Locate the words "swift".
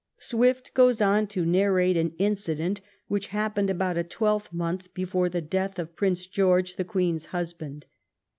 0.17-0.73